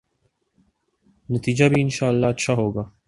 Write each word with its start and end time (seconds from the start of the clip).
نتیجہ 1.29 1.65
بھی 1.69 1.81
انشاء 1.81 2.07
اﷲ 2.07 2.25
اچھا 2.29 2.53
ہو 2.53 2.67
گا۔ 2.75 2.83